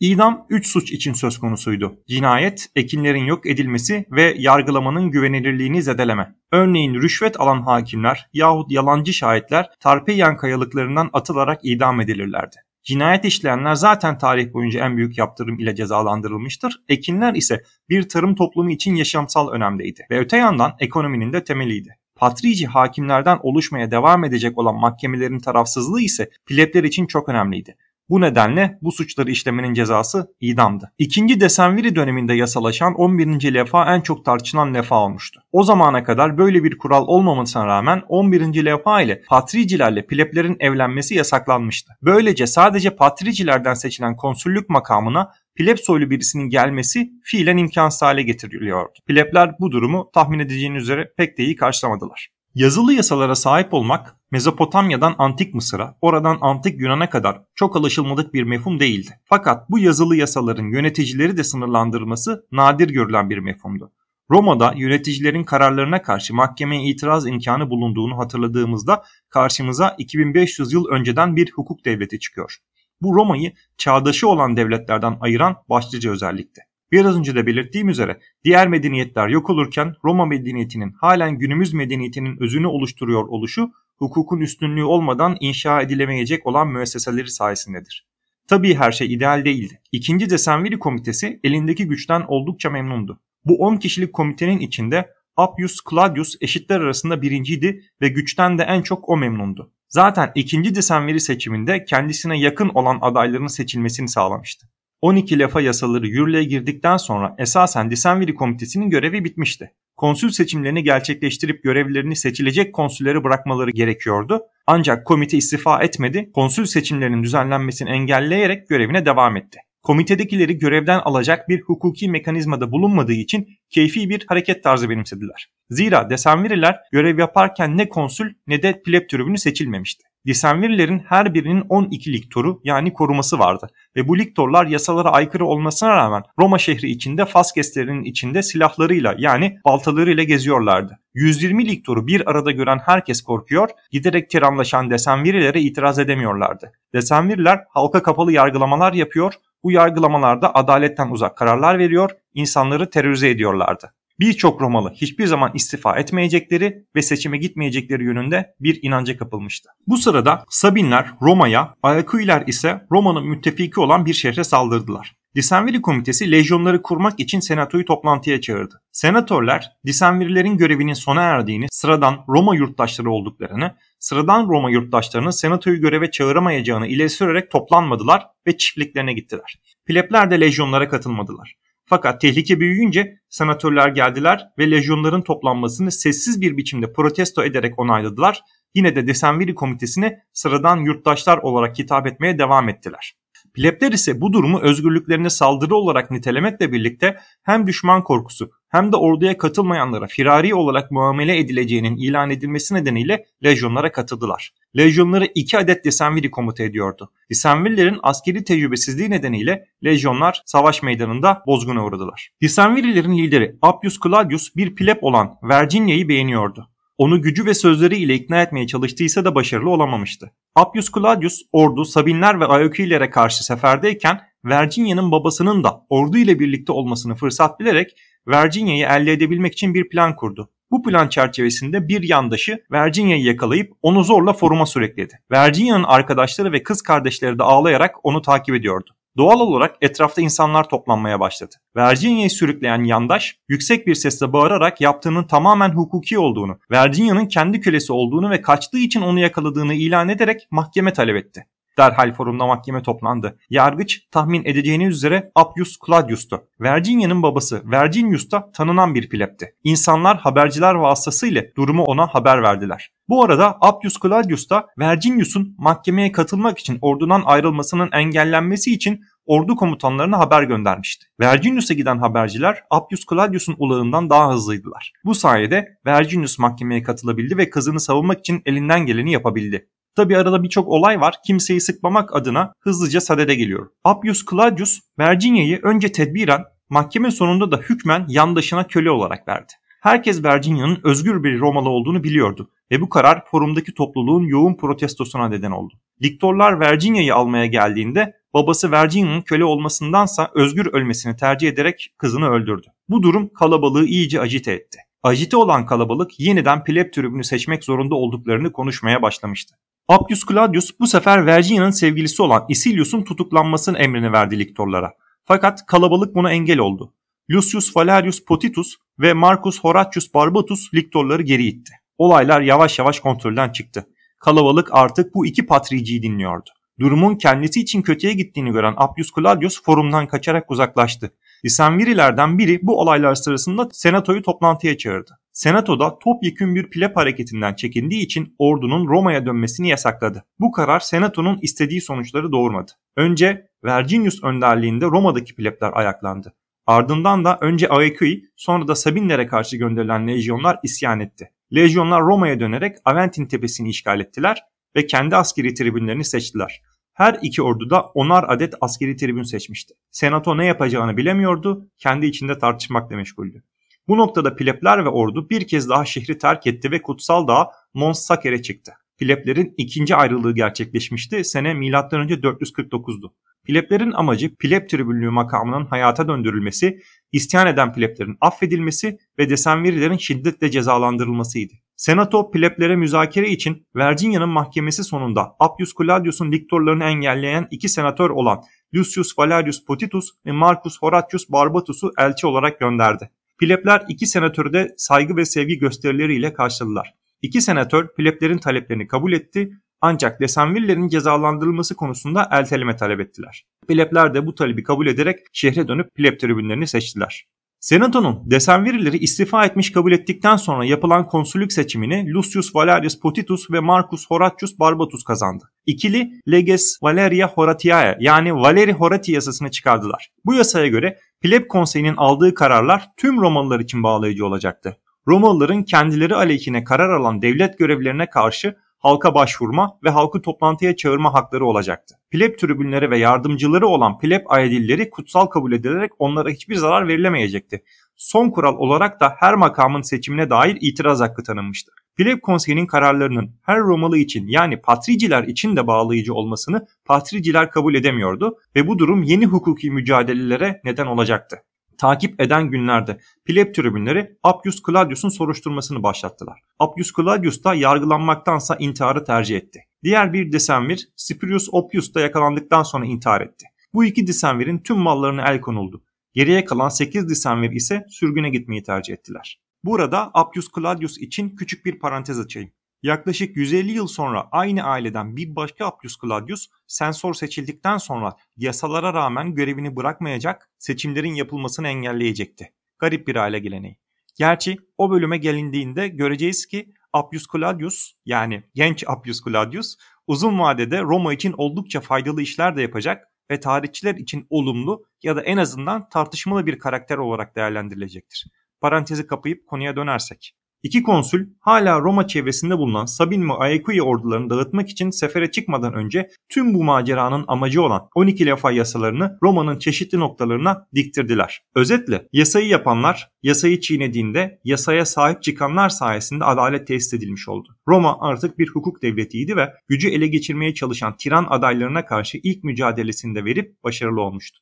İdam 0.00 0.46
3 0.48 0.66
suç 0.66 0.92
için 0.92 1.12
söz 1.12 1.38
konusuydu. 1.38 1.98
Cinayet, 2.08 2.68
ekinlerin 2.76 3.24
yok 3.24 3.46
edilmesi 3.46 4.06
ve 4.10 4.34
yargılamanın 4.38 5.10
güvenilirliğini 5.10 5.82
zedeleme. 5.82 6.34
Örneğin 6.52 6.94
rüşvet 6.94 7.40
alan 7.40 7.62
hakimler 7.62 8.28
yahut 8.32 8.70
yalancı 8.72 9.12
şahitler 9.12 9.70
Tarpeyan 9.80 10.36
kayalıklarından 10.36 11.10
atılarak 11.12 11.60
idam 11.62 12.00
edilirlerdi. 12.00 12.56
Cinayet 12.82 13.24
işleyenler 13.24 13.74
zaten 13.74 14.18
tarih 14.18 14.52
boyunca 14.52 14.84
en 14.84 14.96
büyük 14.96 15.18
yaptırım 15.18 15.58
ile 15.58 15.74
cezalandırılmıştır. 15.74 16.82
Ekinler 16.88 17.34
ise 17.34 17.62
bir 17.88 18.08
tarım 18.08 18.34
toplumu 18.34 18.70
için 18.70 18.94
yaşamsal 18.94 19.48
önemdeydi 19.48 20.06
ve 20.10 20.18
öte 20.18 20.36
yandan 20.36 20.74
ekonominin 20.78 21.32
de 21.32 21.44
temeliydi. 21.44 21.96
Patrici 22.16 22.66
hakimlerden 22.66 23.38
oluşmaya 23.42 23.90
devam 23.90 24.24
edecek 24.24 24.58
olan 24.58 24.74
mahkemelerin 24.74 25.38
tarafsızlığı 25.38 26.00
ise 26.00 26.30
plebler 26.46 26.84
için 26.84 27.06
çok 27.06 27.28
önemliydi. 27.28 27.76
Bu 28.08 28.20
nedenle 28.20 28.78
bu 28.82 28.92
suçları 28.92 29.30
işlemenin 29.30 29.74
cezası 29.74 30.34
idamdı. 30.40 30.92
İkinci 30.98 31.40
Desenviri 31.40 31.96
döneminde 31.96 32.34
yasalaşan 32.34 32.94
11. 32.94 33.54
lefa 33.54 33.94
en 33.94 34.00
çok 34.00 34.24
tartışılan 34.24 34.74
lefa 34.74 35.04
olmuştu. 35.04 35.40
O 35.52 35.64
zamana 35.64 36.04
kadar 36.04 36.38
böyle 36.38 36.64
bir 36.64 36.78
kural 36.78 37.04
olmamasına 37.06 37.66
rağmen 37.66 38.02
11. 38.08 38.64
lefa 38.64 39.02
ile 39.02 39.22
patricilerle 39.28 40.06
pleblerin 40.06 40.56
evlenmesi 40.60 41.14
yasaklanmıştı. 41.14 41.92
Böylece 42.02 42.46
sadece 42.46 42.96
patricilerden 42.96 43.74
seçilen 43.74 44.16
konsüllük 44.16 44.70
makamına 44.70 45.32
pleb 45.56 45.78
soylu 45.78 46.10
birisinin 46.10 46.48
gelmesi 46.48 47.10
fiilen 47.22 47.56
imkansız 47.56 48.02
hale 48.02 48.22
getiriliyordu. 48.22 48.92
Plebler 49.06 49.54
bu 49.60 49.72
durumu 49.72 50.10
tahmin 50.14 50.38
edeceğiniz 50.38 50.82
üzere 50.82 51.12
pek 51.16 51.38
de 51.38 51.44
iyi 51.44 51.56
karşılamadılar. 51.56 52.28
Yazılı 52.58 52.92
yasalara 52.92 53.34
sahip 53.34 53.74
olmak 53.74 54.16
Mezopotamya'dan 54.30 55.14
Antik 55.18 55.54
Mısır'a, 55.54 55.98
oradan 56.00 56.38
Antik 56.40 56.80
Yunan'a 56.80 57.10
kadar 57.10 57.42
çok 57.54 57.76
alışılmadık 57.76 58.34
bir 58.34 58.42
mefhum 58.42 58.80
değildi. 58.80 59.20
Fakat 59.24 59.70
bu 59.70 59.78
yazılı 59.78 60.16
yasaların 60.16 60.64
yöneticileri 60.64 61.36
de 61.36 61.44
sınırlandırması 61.44 62.46
nadir 62.52 62.88
görülen 62.88 63.30
bir 63.30 63.38
mefhumdu. 63.38 63.92
Roma'da 64.30 64.74
yöneticilerin 64.76 65.44
kararlarına 65.44 66.02
karşı 66.02 66.34
mahkemeye 66.34 66.82
itiraz 66.82 67.26
imkanı 67.26 67.70
bulunduğunu 67.70 68.18
hatırladığımızda 68.18 69.04
karşımıza 69.30 69.94
2500 69.98 70.72
yıl 70.72 70.88
önceden 70.88 71.36
bir 71.36 71.50
hukuk 71.50 71.84
devleti 71.84 72.20
çıkıyor. 72.20 72.56
Bu 73.00 73.14
Roma'yı 73.14 73.52
çağdaşı 73.76 74.28
olan 74.28 74.56
devletlerden 74.56 75.16
ayıran 75.20 75.56
başlıca 75.68 76.10
özellikti. 76.10 76.67
Biraz 76.92 77.18
önce 77.18 77.34
de 77.34 77.46
belirttiğim 77.46 77.88
üzere 77.88 78.20
diğer 78.44 78.68
medeniyetler 78.68 79.28
yok 79.28 79.50
olurken 79.50 79.94
Roma 80.04 80.26
medeniyetinin 80.26 80.92
halen 80.92 81.38
günümüz 81.38 81.74
medeniyetinin 81.74 82.42
özünü 82.42 82.66
oluşturuyor 82.66 83.28
oluşu 83.28 83.70
hukukun 83.98 84.40
üstünlüğü 84.40 84.84
olmadan 84.84 85.36
inşa 85.40 85.82
edilemeyecek 85.82 86.46
olan 86.46 86.68
müesseseleri 86.68 87.30
sayesindedir. 87.30 88.06
Tabii 88.48 88.74
her 88.74 88.92
şey 88.92 89.14
ideal 89.14 89.44
değildi. 89.44 89.80
İkinci 89.92 90.30
Desenviri 90.30 90.78
Komitesi 90.78 91.40
elindeki 91.44 91.88
güçten 91.88 92.24
oldukça 92.28 92.70
memnundu. 92.70 93.20
Bu 93.44 93.58
10 93.58 93.76
kişilik 93.76 94.12
komitenin 94.12 94.58
içinde 94.58 95.10
Appius 95.36 95.76
Claudius 95.90 96.36
eşitler 96.40 96.80
arasında 96.80 97.22
birinciydi 97.22 97.82
ve 98.00 98.08
güçten 98.08 98.58
de 98.58 98.62
en 98.62 98.82
çok 98.82 99.08
o 99.08 99.16
memnundu. 99.16 99.72
Zaten 99.88 100.32
ikinci 100.34 100.74
Desenviri 100.74 101.20
seçiminde 101.20 101.84
kendisine 101.84 102.38
yakın 102.38 102.68
olan 102.68 102.98
adayların 103.00 103.46
seçilmesini 103.46 104.08
sağlamıştı. 104.08 104.68
12 105.02 105.38
lafa 105.38 105.60
yasaları 105.60 106.06
yürürlüğe 106.06 106.44
girdikten 106.44 106.96
sonra 106.96 107.34
esasen 107.38 107.90
Disenviri 107.90 108.34
Komitesi'nin 108.34 108.90
görevi 108.90 109.24
bitmişti. 109.24 109.72
Konsül 109.96 110.30
seçimlerini 110.30 110.82
gerçekleştirip 110.82 111.62
görevlerini 111.62 112.16
seçilecek 112.16 112.74
konsülleri 112.74 113.24
bırakmaları 113.24 113.70
gerekiyordu. 113.70 114.40
Ancak 114.66 115.06
komite 115.06 115.36
istifa 115.36 115.82
etmedi, 115.82 116.30
konsül 116.34 116.64
seçimlerinin 116.64 117.22
düzenlenmesini 117.22 117.90
engelleyerek 117.90 118.68
görevine 118.68 119.06
devam 119.06 119.36
etti. 119.36 119.58
Komitedekileri 119.82 120.58
görevden 120.58 120.98
alacak 120.98 121.48
bir 121.48 121.60
hukuki 121.60 122.08
mekanizmada 122.08 122.72
bulunmadığı 122.72 123.12
için 123.12 123.48
keyfi 123.70 124.08
bir 124.08 124.24
hareket 124.28 124.64
tarzı 124.64 124.90
benimsediler. 124.90 125.48
Zira 125.70 126.10
Desenviriler 126.10 126.76
görev 126.92 127.18
yaparken 127.18 127.78
ne 127.78 127.88
konsül 127.88 128.34
ne 128.46 128.62
de 128.62 128.82
pleb 128.82 129.08
tribünü 129.08 129.38
seçilmemişti. 129.38 130.07
Disenvirilerin 130.26 130.98
her 131.08 131.34
birinin 131.34 131.64
12 131.68 132.12
liktoru 132.12 132.60
yani 132.64 132.92
koruması 132.92 133.38
vardı 133.38 133.68
ve 133.96 134.08
bu 134.08 134.18
liktorlar 134.18 134.66
yasalara 134.66 135.10
aykırı 135.10 135.46
olmasına 135.46 135.96
rağmen 135.96 136.22
Roma 136.38 136.58
şehri 136.58 136.90
içinde 136.90 137.24
Faskeslerinin 137.24 138.04
içinde 138.04 138.42
silahlarıyla 138.42 139.14
yani 139.18 139.58
baltalarıyla 139.64 140.22
geziyorlardı. 140.22 140.98
120 141.14 141.68
liktoru 141.68 142.06
bir 142.06 142.30
arada 142.30 142.50
gören 142.50 142.78
herkes 142.78 143.22
korkuyor, 143.22 143.68
giderek 143.90 144.30
tiranlaşan 144.30 144.90
Desenvirilere 144.90 145.60
itiraz 145.60 145.98
edemiyorlardı. 145.98 146.72
Desenviriler 146.94 147.60
halka 147.68 148.02
kapalı 148.02 148.32
yargılamalar 148.32 148.92
yapıyor, 148.92 149.34
bu 149.64 149.72
yargılamalarda 149.72 150.54
adaletten 150.54 151.10
uzak 151.10 151.36
kararlar 151.36 151.78
veriyor, 151.78 152.10
insanları 152.34 152.90
terörize 152.90 153.30
ediyorlardı. 153.30 153.92
Birçok 154.20 154.60
Romalı 154.60 154.92
hiçbir 154.94 155.26
zaman 155.26 155.50
istifa 155.54 155.98
etmeyecekleri 155.98 156.84
ve 156.96 157.02
seçime 157.02 157.38
gitmeyecekleri 157.38 158.04
yönünde 158.04 158.54
bir 158.60 158.78
inanca 158.82 159.16
kapılmıştı. 159.16 159.68
Bu 159.86 159.96
sırada 159.96 160.44
Sabinler 160.48 161.06
Roma'ya, 161.22 161.74
Ayakuiler 161.82 162.46
ise 162.46 162.86
Roma'nın 162.92 163.26
müttefiki 163.28 163.80
olan 163.80 164.06
bir 164.06 164.14
şehre 164.14 164.44
saldırdılar. 164.44 165.16
Disenviri 165.34 165.82
Komitesi 165.82 166.32
lejyonları 166.32 166.82
kurmak 166.82 167.20
için 167.20 167.40
senatoyu 167.40 167.84
toplantıya 167.84 168.40
çağırdı. 168.40 168.82
Senatörler 168.92 169.72
Disenvirilerin 169.86 170.56
görevinin 170.56 170.92
sona 170.92 171.22
erdiğini, 171.22 171.66
sıradan 171.70 172.24
Roma 172.28 172.56
yurttaşları 172.56 173.10
olduklarını, 173.10 173.74
sıradan 173.98 174.48
Roma 174.48 174.70
yurttaşlarının 174.70 175.30
senatoyu 175.30 175.80
göreve 175.80 176.10
çağıramayacağını 176.10 176.86
ileri 176.86 177.10
sürerek 177.10 177.50
toplanmadılar 177.50 178.26
ve 178.46 178.56
çiftliklerine 178.56 179.12
gittiler. 179.12 179.60
Plebler 179.86 180.30
de 180.30 180.40
lejyonlara 180.40 180.88
katılmadılar. 180.88 181.54
Fakat 181.88 182.20
tehlike 182.20 182.60
büyüyünce 182.60 183.18
senatörler 183.28 183.88
geldiler 183.88 184.48
ve 184.58 184.70
lejyonların 184.70 185.22
toplanmasını 185.22 185.92
sessiz 185.92 186.40
bir 186.40 186.56
biçimde 186.56 186.92
protesto 186.92 187.44
ederek 187.44 187.78
onayladılar 187.78 188.42
Yine 188.74 188.96
de 188.96 189.06
Desenviri 189.06 189.54
komitesine 189.54 190.22
sıradan 190.32 190.76
yurttaşlar 190.76 191.38
olarak 191.38 191.78
hitap 191.78 192.06
etmeye 192.06 192.38
devam 192.38 192.68
ettiler. 192.68 193.14
Plebler 193.54 193.92
ise 193.92 194.20
bu 194.20 194.32
durumu 194.32 194.60
özgürlüklerine 194.60 195.30
saldırı 195.30 195.74
olarak 195.74 196.10
nitelemekle 196.10 196.72
birlikte 196.72 197.18
hem 197.42 197.66
düşman 197.66 198.04
korkusu 198.04 198.50
hem 198.68 198.92
de 198.92 198.96
orduya 198.96 199.38
katılmayanlara 199.38 200.06
firari 200.06 200.54
olarak 200.54 200.90
muamele 200.90 201.38
edileceğinin 201.38 201.96
ilan 201.96 202.30
edilmesi 202.30 202.74
nedeniyle 202.74 203.24
lejyonlara 203.44 203.92
katıldılar. 203.92 204.52
Lejyonları 204.76 205.26
iki 205.34 205.58
adet 205.58 205.84
Desenviri 205.84 206.30
komuta 206.30 206.62
ediyordu. 206.62 207.10
Desenvirilerin 207.30 207.98
askeri 208.02 208.44
tecrübesizliği 208.44 209.10
nedeniyle 209.10 209.64
lejyonlar 209.84 210.42
savaş 210.46 210.82
meydanında 210.82 211.42
bozguna 211.46 211.84
uğradılar. 211.84 212.30
Desenvirilerin 212.42 213.18
lideri 213.18 213.56
Appius 213.62 213.98
Claudius 214.00 214.56
bir 214.56 214.74
pleb 214.74 214.96
olan 215.00 215.38
Virginia'yı 215.42 216.08
beğeniyordu. 216.08 216.68
Onu 216.98 217.22
gücü 217.22 217.46
ve 217.46 217.54
sözleriyle 217.54 218.14
ikna 218.14 218.42
etmeye 218.42 218.66
çalıştıysa 218.66 219.24
da 219.24 219.34
başarılı 219.34 219.70
olamamıştı. 219.70 220.32
Appius 220.54 220.92
Claudius 220.92 221.42
ordu 221.52 221.84
Sabinler 221.84 222.40
ve 222.40 222.46
Aeokilere 222.46 223.10
karşı 223.10 223.44
seferdeyken 223.44 224.20
Virginia'nın 224.44 225.10
babasının 225.10 225.64
da 225.64 225.86
ordu 225.88 226.18
ile 226.18 226.38
birlikte 226.38 226.72
olmasını 226.72 227.14
fırsat 227.14 227.60
bilerek 227.60 227.96
Virginia'yı 228.28 228.86
elde 228.86 229.12
edebilmek 229.12 229.52
için 229.52 229.74
bir 229.74 229.88
plan 229.88 230.16
kurdu. 230.16 230.50
Bu 230.70 230.82
plan 230.82 231.08
çerçevesinde 231.08 231.88
bir 231.88 232.02
yandaşı 232.02 232.64
Virginia'yı 232.72 233.22
yakalayıp 233.22 233.72
onu 233.82 234.04
zorla 234.04 234.32
foruma 234.32 234.66
sürükledi. 234.66 235.20
Virginia'nın 235.32 235.84
arkadaşları 235.84 236.52
ve 236.52 236.62
kız 236.62 236.82
kardeşleri 236.82 237.38
de 237.38 237.42
ağlayarak 237.42 237.96
onu 238.02 238.22
takip 238.22 238.54
ediyordu. 238.54 238.90
Doğal 239.16 239.40
olarak 239.40 239.76
etrafta 239.80 240.22
insanlar 240.22 240.68
toplanmaya 240.68 241.20
başladı. 241.20 241.54
Virginia'yı 241.76 242.30
sürükleyen 242.30 242.84
yandaş 242.84 243.36
yüksek 243.48 243.86
bir 243.86 243.94
sesle 243.94 244.32
bağırarak 244.32 244.80
yaptığının 244.80 245.24
tamamen 245.24 245.70
hukuki 245.70 246.18
olduğunu, 246.18 246.58
Virginia'nın 246.70 247.26
kendi 247.26 247.60
kölesi 247.60 247.92
olduğunu 247.92 248.30
ve 248.30 248.40
kaçtığı 248.40 248.78
için 248.78 249.00
onu 249.00 249.20
yakaladığını 249.20 249.74
ilan 249.74 250.08
ederek 250.08 250.48
mahkeme 250.50 250.92
talep 250.92 251.16
etti. 251.16 251.46
Derhal 251.78 252.12
forumda 252.12 252.46
mahkeme 252.46 252.82
toplandı. 252.82 253.38
Yargıç 253.50 254.00
tahmin 254.10 254.44
edeceğiniz 254.44 254.96
üzere 254.96 255.30
Appius 255.34 255.76
Claudius'tu. 255.86 256.40
Virginia'nın 256.60 257.22
babası 257.22 257.62
Verginius 257.64 258.30
da 258.30 258.52
tanınan 258.52 258.94
bir 258.94 259.08
plebti. 259.08 259.54
İnsanlar 259.64 260.16
haberciler 260.16 260.74
vasıtasıyla 260.74 261.42
durumu 261.56 261.84
ona 261.84 262.06
haber 262.06 262.42
verdiler. 262.42 262.90
Bu 263.08 263.24
arada 263.24 263.58
Appius 263.60 263.94
Claudius 264.02 264.50
da 264.50 264.66
Verginius'un 264.78 265.54
mahkemeye 265.58 266.12
katılmak 266.12 266.58
için 266.58 266.78
ordudan 266.82 267.22
ayrılmasının 267.24 267.88
engellenmesi 267.92 268.74
için 268.74 269.00
ordu 269.26 269.56
komutanlarına 269.56 270.18
haber 270.18 270.42
göndermişti. 270.42 271.06
Verginius'a 271.20 271.74
giden 271.74 271.98
haberciler 271.98 272.62
Appius 272.70 273.06
Claudius'un 273.10 273.56
ulağından 273.58 274.10
daha 274.10 274.32
hızlıydılar. 274.32 274.92
Bu 275.04 275.14
sayede 275.14 275.68
Verginius 275.86 276.38
mahkemeye 276.38 276.82
katılabildi 276.82 277.36
ve 277.36 277.50
kızını 277.50 277.80
savunmak 277.80 278.18
için 278.18 278.42
elinden 278.46 278.86
geleni 278.86 279.12
yapabildi. 279.12 279.68
Tabi 279.96 280.16
arada 280.16 280.42
birçok 280.42 280.68
olay 280.68 281.00
var. 281.00 281.14
Kimseyi 281.26 281.60
sıkmamak 281.60 282.16
adına 282.16 282.52
hızlıca 282.60 283.00
sadede 283.00 283.34
geliyor. 283.34 283.70
Appius 283.84 284.24
Claudius 284.30 284.80
Virginia'yı 284.98 285.60
önce 285.62 285.92
tedbiren 285.92 286.44
mahkeme 286.70 287.10
sonunda 287.10 287.50
da 287.50 287.56
hükmen 287.56 288.06
yandaşına 288.08 288.66
köle 288.66 288.90
olarak 288.90 289.28
verdi. 289.28 289.52
Herkes 289.80 290.24
Virginia'nın 290.24 290.80
özgür 290.84 291.24
bir 291.24 291.40
Romalı 291.40 291.68
olduğunu 291.68 292.04
biliyordu 292.04 292.50
ve 292.70 292.80
bu 292.80 292.88
karar 292.88 293.24
forumdaki 293.30 293.74
topluluğun 293.74 294.24
yoğun 294.24 294.56
protestosuna 294.56 295.28
neden 295.28 295.50
oldu. 295.50 295.74
Diktorlar 296.02 296.60
Virginia'yı 296.60 297.14
almaya 297.14 297.46
geldiğinde 297.46 298.12
babası 298.34 298.72
Virginia'nın 298.72 299.22
köle 299.22 299.44
olmasındansa 299.44 300.30
özgür 300.34 300.66
ölmesini 300.66 301.16
tercih 301.16 301.48
ederek 301.48 301.94
kızını 301.98 302.28
öldürdü. 302.28 302.66
Bu 302.88 303.02
durum 303.02 303.32
kalabalığı 303.32 303.84
iyice 303.84 304.20
acite 304.20 304.52
etti. 304.52 304.78
Ajite 305.02 305.36
olan 305.36 305.66
kalabalık 305.66 306.20
yeniden 306.20 306.64
pleb 306.64 306.92
tribünü 306.92 307.24
seçmek 307.24 307.64
zorunda 307.64 307.94
olduklarını 307.94 308.52
konuşmaya 308.52 309.02
başlamıştı. 309.02 309.56
Appius 309.88 310.26
Claudius 310.26 310.80
bu 310.80 310.86
sefer 310.86 311.26
Verginia'nın 311.26 311.70
sevgilisi 311.70 312.22
olan 312.22 312.44
Isilius'un 312.48 313.02
tutuklanmasının 313.02 313.78
emrini 313.78 314.12
verdi 314.12 314.38
liktorlara. 314.38 314.92
Fakat 315.24 315.66
kalabalık 315.66 316.14
buna 316.14 316.32
engel 316.32 316.58
oldu. 316.58 316.94
Lucius 317.30 317.76
Valerius 317.76 318.24
Potitus 318.24 318.74
ve 318.98 319.12
Marcus 319.12 319.60
Horatius 319.60 320.14
Barbatus 320.14 320.74
liktorları 320.74 321.22
geri 321.22 321.46
itti. 321.46 321.72
Olaylar 321.98 322.40
yavaş 322.40 322.78
yavaş 322.78 323.00
kontrolden 323.00 323.48
çıktı. 323.48 323.86
Kalabalık 324.20 324.68
artık 324.72 325.14
bu 325.14 325.26
iki 325.26 325.46
patriciyi 325.46 326.02
dinliyordu. 326.02 326.50
Durumun 326.80 327.16
kendisi 327.16 327.60
için 327.60 327.82
kötüye 327.82 328.12
gittiğini 328.12 328.52
gören 328.52 328.74
Appius 328.76 329.10
Claudius 329.14 329.62
forumdan 329.62 330.06
kaçarak 330.06 330.50
uzaklaştı. 330.50 331.10
Lisenvirilerden 331.44 332.38
biri 332.38 332.58
bu 332.62 332.80
olaylar 332.80 333.14
sırasında 333.14 333.68
senatoyu 333.72 334.22
toplantıya 334.22 334.78
çağırdı. 334.78 335.18
Senatoda 335.38 335.98
topyekün 335.98 336.54
bir 336.54 336.70
pleb 336.70 336.96
hareketinden 336.96 337.54
çekindiği 337.54 338.00
için 338.02 338.34
ordunun 338.38 338.88
Roma'ya 338.88 339.26
dönmesini 339.26 339.68
yasakladı. 339.68 340.24
Bu 340.40 340.52
karar 340.52 340.80
senatonun 340.80 341.38
istediği 341.42 341.80
sonuçları 341.80 342.32
doğurmadı. 342.32 342.72
Önce 342.96 343.48
Verginius 343.64 344.24
önderliğinde 344.24 344.84
Roma'daki 344.84 345.34
plebler 345.34 345.70
ayaklandı. 345.72 346.34
Ardından 346.66 347.24
da 347.24 347.38
önce 347.40 347.68
Aequi 347.68 348.22
sonra 348.36 348.68
da 348.68 348.74
Sabinlere 348.74 349.26
karşı 349.26 349.56
gönderilen 349.56 350.08
lejyonlar 350.08 350.58
isyan 350.62 351.00
etti. 351.00 351.30
Lejyonlar 351.54 352.02
Roma'ya 352.02 352.40
dönerek 352.40 352.76
Aventin 352.84 353.26
tepesini 353.26 353.68
işgal 353.68 354.00
ettiler 354.00 354.42
ve 354.76 354.86
kendi 354.86 355.16
askeri 355.16 355.54
tribünlerini 355.54 356.04
seçtiler. 356.04 356.62
Her 356.92 357.18
iki 357.22 357.42
ordu 357.42 357.70
da 357.70 357.82
onar 357.82 358.24
adet 358.28 358.54
askeri 358.60 358.96
tribün 358.96 359.22
seçmişti. 359.22 359.74
Senato 359.90 360.38
ne 360.38 360.46
yapacağını 360.46 360.96
bilemiyordu, 360.96 361.68
kendi 361.78 362.06
içinde 362.06 362.38
tartışmakla 362.38 362.96
meşguldü. 362.96 363.42
Bu 363.88 363.98
noktada 363.98 364.36
Plepler 364.36 364.84
ve 364.84 364.88
ordu 364.88 365.30
bir 365.30 365.46
kez 365.46 365.68
daha 365.68 365.84
şehri 365.84 366.18
terk 366.18 366.46
etti 366.46 366.70
ve 366.70 366.82
kutsal 366.82 367.28
dağ 367.28 367.50
Mons 367.74 368.00
Saker'e 368.00 368.42
çıktı. 368.42 368.72
Pleplerin 368.98 369.54
ikinci 369.56 369.96
ayrılığı 369.96 370.34
gerçekleşmişti. 370.34 371.24
Sene 371.24 371.54
M.Ö. 371.54 371.70
449'du. 371.70 373.14
Pleplerin 373.44 373.92
amacı 373.92 374.34
pleb 374.34 374.68
tribünlüğü 374.68 375.10
makamının 375.10 375.66
hayata 375.66 376.08
döndürülmesi, 376.08 376.80
isyan 377.12 377.46
eden 377.46 377.72
pleplerin 377.72 378.16
affedilmesi 378.20 378.98
ve 379.18 379.30
desenverilerin 379.30 379.96
şiddetle 379.96 380.50
cezalandırılmasıydı. 380.50 381.52
Senato 381.76 382.30
pleblere 382.30 382.76
müzakere 382.76 383.28
için 383.28 383.66
Virginia'nın 383.76 384.28
mahkemesi 384.28 384.84
sonunda 384.84 385.36
Appius 385.40 385.72
Claudius'un 385.78 386.32
diktorlarını 386.32 386.84
engelleyen 386.84 387.48
iki 387.50 387.68
senatör 387.68 388.10
olan 388.10 388.42
Lucius 388.74 389.18
Valerius 389.18 389.64
Potitus 389.64 390.10
ve 390.26 390.32
Marcus 390.32 390.82
Horatius 390.82 391.30
Barbatus'u 391.30 391.92
elçi 391.98 392.26
olarak 392.26 392.60
gönderdi. 392.60 393.10
Plebler 393.38 393.84
iki 393.88 394.06
senatörü 394.06 394.52
de 394.52 394.74
saygı 394.76 395.16
ve 395.16 395.24
sevgi 395.24 395.58
gösterileriyle 395.58 396.32
karşıladılar. 396.32 396.94
İki 397.22 397.40
senatör 397.40 397.88
pleblerin 397.94 398.38
taleplerini 398.38 398.86
kabul 398.86 399.12
etti 399.12 399.52
ancak 399.80 400.20
Desenville'lerin 400.20 400.88
cezalandırılması 400.88 401.76
konusunda 401.76 402.28
elteleme 402.32 402.76
talep 402.76 403.00
ettiler. 403.00 403.46
Plebler 403.68 404.14
de 404.14 404.26
bu 404.26 404.34
talebi 404.34 404.62
kabul 404.62 404.86
ederek 404.86 405.18
şehre 405.32 405.68
dönüp 405.68 405.94
pleb 405.94 406.20
tribünlerini 406.20 406.66
seçtiler. 406.66 407.26
Senato'nun 407.60 408.30
Desenvirileri 408.30 408.98
istifa 408.98 409.44
etmiş 409.44 409.72
kabul 409.72 409.92
ettikten 409.92 410.36
sonra 410.36 410.64
yapılan 410.64 411.06
konsülük 411.06 411.52
seçimini 411.52 412.12
Lucius 412.14 412.54
Valerius 412.54 413.00
Potitus 413.00 413.50
ve 413.50 413.60
Marcus 413.60 414.06
Horatius 414.10 414.58
Barbatus 414.58 415.04
kazandı. 415.04 415.50
İkili 415.66 416.10
Leges 416.30 416.78
Valeria 416.82 417.28
Horatiae 417.28 417.96
yani 418.00 418.34
Valeri 418.34 418.72
Horati 418.72 419.12
yasasını 419.12 419.50
çıkardılar. 419.50 420.10
Bu 420.24 420.34
yasaya 420.34 420.66
göre 420.66 420.98
Pleb 421.20 421.48
Konseyi'nin 421.48 421.96
aldığı 421.96 422.34
kararlar 422.34 422.88
tüm 422.96 423.20
Romalılar 423.20 423.60
için 423.60 423.82
bağlayıcı 423.82 424.26
olacaktı. 424.26 424.76
Romalıların 425.08 425.62
kendileri 425.62 426.14
aleyhine 426.14 426.64
karar 426.64 426.90
alan 426.90 427.22
devlet 427.22 427.58
görevlerine 427.58 428.10
karşı 428.10 428.56
halka 428.78 429.14
başvurma 429.14 429.78
ve 429.84 429.90
halkı 429.90 430.22
toplantıya 430.22 430.76
çağırma 430.76 431.14
hakları 431.14 431.46
olacaktı. 431.46 431.94
Pleb 432.10 432.38
tribünleri 432.38 432.90
ve 432.90 432.98
yardımcıları 432.98 433.66
olan 433.66 433.98
pleb 433.98 434.20
ayedilleri 434.26 434.90
kutsal 434.90 435.26
kabul 435.26 435.52
edilerek 435.52 435.90
onlara 435.98 436.28
hiçbir 436.28 436.54
zarar 436.54 436.88
verilemeyecekti. 436.88 437.62
Son 437.98 438.30
kural 438.30 438.56
olarak 438.56 439.00
da 439.00 439.14
her 439.18 439.34
makamın 439.34 439.82
seçimine 439.82 440.30
dair 440.30 440.58
itiraz 440.60 441.00
hakkı 441.00 441.22
tanınmıştı. 441.22 441.72
Pleb 441.96 442.20
konseyinin 442.20 442.66
kararlarının 442.66 443.34
her 443.42 443.58
Romalı 443.58 443.98
için 443.98 444.26
yani 444.26 444.60
patriciler 444.60 445.22
için 445.22 445.56
de 445.56 445.66
bağlayıcı 445.66 446.14
olmasını 446.14 446.66
patriciler 446.84 447.50
kabul 447.50 447.74
edemiyordu 447.74 448.38
ve 448.56 448.66
bu 448.66 448.78
durum 448.78 449.02
yeni 449.02 449.26
hukuki 449.26 449.70
mücadelelere 449.70 450.60
neden 450.64 450.86
olacaktı 450.86 451.36
takip 451.78 452.20
eden 452.20 452.50
günlerde 452.50 452.98
pleb 453.24 453.54
tribünleri 453.54 454.16
Appius 454.22 454.62
Claudius'un 454.66 455.08
soruşturmasını 455.08 455.82
başlattılar. 455.82 456.40
Appius 456.58 456.92
Claudius 456.96 457.44
da 457.44 457.54
yargılanmaktansa 457.54 458.56
intiharı 458.56 459.04
tercih 459.04 459.36
etti. 459.36 459.60
Diğer 459.84 460.12
bir 460.12 460.32
desenvir 460.32 460.88
Spurius 460.96 461.48
Oppius 461.52 461.94
da 461.94 462.00
yakalandıktan 462.00 462.62
sonra 462.62 462.86
intihar 462.86 463.20
etti. 463.20 463.46
Bu 463.74 463.84
iki 463.84 464.06
desenvirin 464.06 464.58
tüm 464.58 464.76
mallarına 464.76 465.28
el 465.28 465.40
konuldu. 465.40 465.82
Geriye 466.18 466.44
kalan 466.44 466.68
8 466.68 467.08
desenvir 467.08 467.50
ise 467.50 467.86
sürgüne 467.88 468.30
gitmeyi 468.30 468.62
tercih 468.62 468.94
ettiler. 468.94 469.40
Burada 469.64 470.10
Appius 470.14 470.48
Claudius 470.54 470.98
için 470.98 471.36
küçük 471.36 471.66
bir 471.66 471.78
parantez 471.78 472.20
açayım. 472.20 472.50
Yaklaşık 472.82 473.36
150 473.36 473.72
yıl 473.72 473.86
sonra 473.86 474.28
aynı 474.32 474.62
aileden 474.62 475.16
bir 475.16 475.36
başka 475.36 475.66
Appius 475.66 475.96
Claudius 476.00 476.48
sensor 476.66 477.14
seçildikten 477.14 477.78
sonra 477.78 478.16
yasalara 478.36 478.94
rağmen 478.94 479.34
görevini 479.34 479.76
bırakmayacak, 479.76 480.50
seçimlerin 480.58 481.14
yapılmasını 481.14 481.68
engelleyecekti. 481.68 482.52
Garip 482.78 483.08
bir 483.08 483.16
aile 483.16 483.38
geleneği. 483.38 483.78
Gerçi 484.16 484.56
o 484.78 484.90
bölüme 484.90 485.16
gelindiğinde 485.16 485.88
göreceğiz 485.88 486.46
ki 486.46 486.72
Appius 486.92 487.26
Claudius 487.32 487.92
yani 488.06 488.42
genç 488.54 488.84
Appius 488.86 489.24
Claudius 489.24 489.76
uzun 490.06 490.38
vadede 490.38 490.80
Roma 490.80 491.12
için 491.12 491.34
oldukça 491.36 491.80
faydalı 491.80 492.22
işler 492.22 492.56
de 492.56 492.62
yapacak 492.62 493.08
ve 493.30 493.40
tarihçiler 493.40 493.94
için 493.94 494.26
olumlu 494.30 494.84
ya 495.02 495.16
da 495.16 495.22
en 495.22 495.36
azından 495.36 495.88
tartışmalı 495.88 496.46
bir 496.46 496.58
karakter 496.58 496.98
olarak 496.98 497.36
değerlendirilecektir. 497.36 498.26
Parantezi 498.60 499.06
kapayıp 499.06 499.46
konuya 499.46 499.76
dönersek. 499.76 500.34
İki 500.62 500.82
konsül 500.82 501.26
hala 501.40 501.80
Roma 501.80 502.06
çevresinde 502.06 502.58
bulunan 502.58 502.84
Sabin 502.86 503.28
ve 503.28 503.32
Aequia 503.32 503.84
ordularını 503.84 504.30
dağıtmak 504.30 504.68
için 504.68 504.90
sefere 504.90 505.30
çıkmadan 505.30 505.74
önce 505.74 506.10
tüm 506.28 506.54
bu 506.54 506.64
maceranın 506.64 507.24
amacı 507.28 507.62
olan 507.62 507.88
12 507.94 508.26
lefa 508.26 508.52
yasalarını 508.52 509.18
Roma'nın 509.22 509.58
çeşitli 509.58 509.98
noktalarına 509.98 510.66
diktirdiler. 510.74 511.42
Özetle 511.54 512.08
yasayı 512.12 512.48
yapanlar 512.48 513.10
yasayı 513.22 513.60
çiğnediğinde 513.60 514.40
yasaya 514.44 514.84
sahip 514.84 515.22
çıkanlar 515.22 515.68
sayesinde 515.68 516.24
adalet 516.24 516.66
tesis 516.66 516.94
edilmiş 516.94 517.28
oldu. 517.28 517.48
Roma 517.68 517.96
artık 518.00 518.38
bir 518.38 518.48
hukuk 518.48 518.82
devletiydi 518.82 519.36
ve 519.36 519.52
gücü 519.68 519.88
ele 519.88 520.06
geçirmeye 520.06 520.54
çalışan 520.54 520.96
tiran 520.96 521.26
adaylarına 521.28 521.86
karşı 521.86 522.18
ilk 522.22 522.44
mücadelesini 522.44 523.14
de 523.14 523.24
verip 523.24 523.64
başarılı 523.64 524.00
olmuştu. 524.00 524.38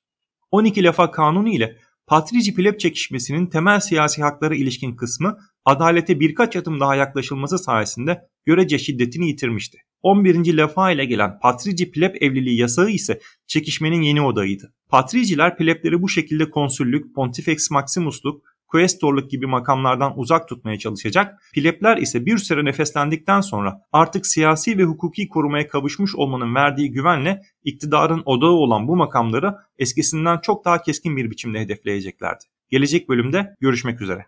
12 0.50 0.84
lefa 0.84 1.10
kanunu 1.10 1.48
ile 1.48 1.76
Patrici 2.06 2.54
Pleb 2.54 2.78
çekişmesinin 2.78 3.46
temel 3.46 3.80
siyasi 3.80 4.22
haklara 4.22 4.54
ilişkin 4.54 4.96
kısmı 4.96 5.38
adalete 5.64 6.20
birkaç 6.20 6.56
adım 6.56 6.80
daha 6.80 6.96
yaklaşılması 6.96 7.58
sayesinde 7.58 8.20
görece 8.44 8.78
şiddetini 8.78 9.28
yitirmişti. 9.28 9.78
11. 10.02 10.56
Lefa 10.56 10.90
ile 10.90 11.04
gelen 11.04 11.38
Patrici 11.42 11.90
Pleb 11.90 12.14
evliliği 12.20 12.58
yasağı 12.58 12.90
ise 12.90 13.20
çekişmenin 13.46 14.02
yeni 14.02 14.22
odağıydı. 14.22 14.74
Patriciler 14.88 15.56
plebleri 15.56 16.02
bu 16.02 16.08
şekilde 16.08 16.50
konsüllük, 16.50 17.14
Pontifex 17.14 17.70
Maximusluk, 17.70 18.44
Quaestorluk 18.68 19.30
gibi 19.30 19.46
makamlardan 19.46 20.18
uzak 20.18 20.48
tutmaya 20.48 20.78
çalışacak, 20.78 21.42
plebler 21.54 21.96
ise 21.96 22.26
bir 22.26 22.38
süre 22.38 22.64
nefeslendikten 22.64 23.40
sonra 23.40 23.80
artık 23.92 24.26
siyasi 24.26 24.78
ve 24.78 24.84
hukuki 24.84 25.28
korumaya 25.28 25.68
kavuşmuş 25.68 26.14
olmanın 26.14 26.54
verdiği 26.54 26.90
güvenle 26.90 27.42
iktidarın 27.64 28.22
odağı 28.24 28.50
olan 28.50 28.88
bu 28.88 28.96
makamları 28.96 29.54
eskisinden 29.78 30.38
çok 30.38 30.64
daha 30.64 30.82
keskin 30.82 31.16
bir 31.16 31.30
biçimde 31.30 31.60
hedefleyeceklerdi. 31.60 32.44
Gelecek 32.70 33.08
bölümde 33.08 33.54
görüşmek 33.60 34.00
üzere. 34.00 34.26